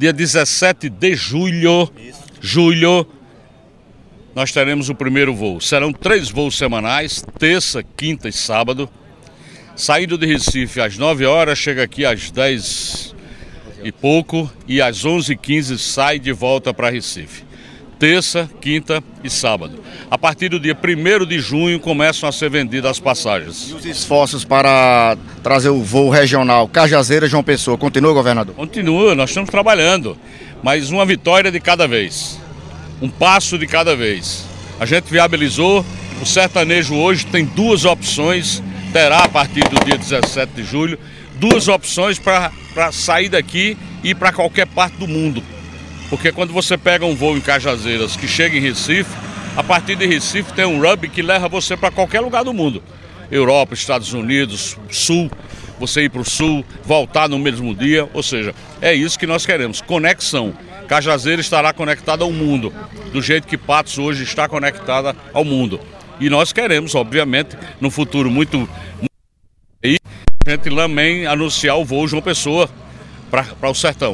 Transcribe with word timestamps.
dia 0.00 0.14
17 0.14 0.88
de 0.88 1.14
julho, 1.14 1.86
julho, 2.40 3.06
nós 4.34 4.50
teremos 4.50 4.88
o 4.88 4.94
primeiro 4.94 5.34
voo. 5.34 5.60
Serão 5.60 5.92
três 5.92 6.30
voos 6.30 6.56
semanais, 6.56 7.22
terça, 7.38 7.82
quinta 7.82 8.26
e 8.26 8.32
sábado. 8.32 8.88
Saindo 9.76 10.16
de 10.16 10.24
Recife 10.24 10.80
às 10.80 10.96
9 10.96 11.26
horas, 11.26 11.58
chega 11.58 11.82
aqui 11.82 12.06
às 12.06 12.30
10 12.30 13.14
e 13.84 13.92
pouco 13.92 14.50
e 14.66 14.80
às 14.80 15.04
11h15 15.04 15.76
sai 15.76 16.18
de 16.18 16.32
volta 16.32 16.72
para 16.72 16.88
Recife. 16.88 17.44
Terça, 18.00 18.48
quinta 18.62 19.04
e 19.22 19.28
sábado. 19.28 19.78
A 20.10 20.16
partir 20.16 20.48
do 20.48 20.58
dia 20.58 20.74
1 20.74 21.26
de 21.26 21.38
junho 21.38 21.78
começam 21.78 22.26
a 22.26 22.32
ser 22.32 22.48
vendidas 22.48 22.92
as 22.92 22.98
passagens. 22.98 23.68
E 23.68 23.74
os 23.74 23.84
esforços 23.84 24.42
para 24.42 25.18
trazer 25.42 25.68
o 25.68 25.82
voo 25.82 26.08
regional 26.08 26.66
Cajazeira 26.66 27.28
João 27.28 27.42
Pessoa, 27.44 27.76
continua, 27.76 28.14
governador? 28.14 28.54
Continua, 28.54 29.14
nós 29.14 29.28
estamos 29.28 29.50
trabalhando, 29.50 30.16
mas 30.62 30.90
uma 30.90 31.04
vitória 31.04 31.52
de 31.52 31.60
cada 31.60 31.86
vez, 31.86 32.40
um 33.02 33.10
passo 33.10 33.58
de 33.58 33.66
cada 33.66 33.94
vez. 33.94 34.46
A 34.80 34.86
gente 34.86 35.04
viabilizou, 35.10 35.84
o 36.22 36.24
sertanejo 36.24 36.94
hoje 36.94 37.26
tem 37.26 37.44
duas 37.44 37.84
opções, 37.84 38.62
terá 38.94 39.24
a 39.24 39.28
partir 39.28 39.68
do 39.68 39.84
dia 39.84 39.98
17 39.98 40.54
de 40.54 40.64
julho, 40.64 40.98
duas 41.34 41.68
opções 41.68 42.18
para 42.18 42.50
sair 42.92 43.28
daqui 43.28 43.76
e 44.02 44.12
ir 44.12 44.14
para 44.14 44.32
qualquer 44.32 44.66
parte 44.68 44.96
do 44.96 45.06
mundo. 45.06 45.42
Porque 46.10 46.32
quando 46.32 46.52
você 46.52 46.76
pega 46.76 47.06
um 47.06 47.14
voo 47.14 47.36
em 47.36 47.40
Cajazeiras 47.40 48.16
que 48.16 48.26
chega 48.26 48.56
em 48.56 48.60
Recife, 48.60 49.16
a 49.56 49.62
partir 49.62 49.94
de 49.94 50.06
Recife 50.06 50.52
tem 50.52 50.66
um 50.66 50.84
hub 50.84 51.08
que 51.08 51.22
leva 51.22 51.48
você 51.48 51.76
para 51.76 51.92
qualquer 51.92 52.20
lugar 52.20 52.44
do 52.44 52.52
mundo. 52.52 52.82
Europa, 53.30 53.74
Estados 53.74 54.12
Unidos, 54.12 54.76
Sul, 54.90 55.30
você 55.78 56.02
ir 56.02 56.10
para 56.10 56.20
o 56.20 56.24
Sul, 56.24 56.64
voltar 56.84 57.28
no 57.28 57.38
mesmo 57.38 57.74
dia, 57.74 58.08
ou 58.12 58.22
seja, 58.22 58.52
é 58.82 58.92
isso 58.92 59.18
que 59.18 59.26
nós 59.26 59.46
queremos, 59.46 59.80
conexão. 59.80 60.52
Cajazeira 60.88 61.40
estará 61.40 61.72
conectada 61.72 62.24
ao 62.24 62.32
mundo, 62.32 62.72
do 63.12 63.22
jeito 63.22 63.46
que 63.46 63.56
Patos 63.56 63.96
hoje 63.96 64.24
está 64.24 64.48
conectada 64.48 65.14
ao 65.32 65.44
mundo. 65.44 65.80
E 66.18 66.28
nós 66.28 66.52
queremos, 66.52 66.96
obviamente, 66.96 67.56
no 67.80 67.90
futuro 67.90 68.28
muito, 68.28 68.58
muito 68.58 70.02
a 70.46 70.50
gente 70.50 70.74
também 70.74 71.26
anunciar 71.26 71.76
o 71.78 71.84
voo 71.84 72.08
João 72.08 72.20
Pessoa 72.20 72.68
para 73.30 73.70
o 73.70 73.74
sertão. 73.74 74.08